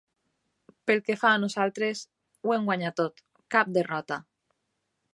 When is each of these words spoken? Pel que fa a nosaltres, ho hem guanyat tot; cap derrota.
Pel 0.89 1.01
que 1.09 1.17
fa 1.25 1.33
a 1.33 1.41
nosaltres, 1.43 2.03
ho 2.49 2.57
hem 2.57 2.67
guanyat 2.73 3.01
tot; 3.05 3.25
cap 3.57 3.73
derrota. 3.81 4.23